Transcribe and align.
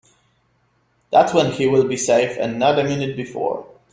That's 1.11 1.31
when 1.31 1.51
he'll 1.51 1.87
be 1.87 1.95
safe 1.95 2.35
and 2.39 2.57
not 2.57 2.79
a 2.79 2.83
minute 2.83 3.15
before. 3.15 3.67